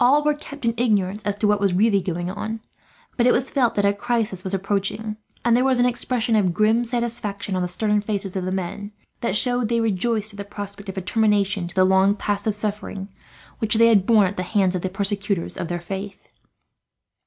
All 0.00 0.24
were 0.24 0.32
kept 0.32 0.64
in 0.64 0.72
ignorance 0.78 1.22
as 1.26 1.36
to 1.36 1.46
what 1.46 1.60
was 1.60 1.74
really 1.74 2.00
going 2.00 2.30
on; 2.30 2.60
but 3.18 3.26
it 3.26 3.34
was 3.34 3.50
felt 3.50 3.74
that 3.74 3.84
a 3.84 3.92
crisis 3.92 4.42
was 4.42 4.54
approaching, 4.54 5.18
and 5.44 5.54
there 5.54 5.62
was 5.62 5.78
an 5.78 5.84
expression 5.84 6.36
of 6.36 6.54
grim 6.54 6.84
satisfaction 6.86 7.54
on 7.54 7.60
the 7.60 7.68
stern 7.68 8.00
faces 8.00 8.34
of 8.34 8.46
the 8.46 8.50
men, 8.50 8.92
that 9.20 9.36
showed 9.36 9.68
they 9.68 9.82
rejoiced 9.82 10.32
at 10.32 10.38
the 10.38 10.44
prospect 10.46 10.88
of 10.88 10.96
a 10.96 11.02
termination 11.02 11.68
to 11.68 11.74
the 11.74 11.84
long 11.84 12.16
passive 12.16 12.54
suffering, 12.54 13.08
which 13.58 13.74
they 13.74 13.88
had 13.88 14.06
borne 14.06 14.26
at 14.26 14.38
the 14.38 14.42
hands 14.42 14.74
of 14.74 14.80
the 14.80 14.88
persecutors 14.88 15.58
of 15.58 15.68
their 15.68 15.82
faith. 15.82 16.32